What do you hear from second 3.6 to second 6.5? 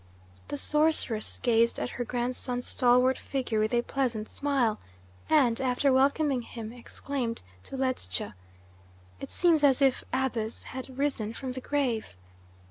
a pleasant smile, and, after welcoming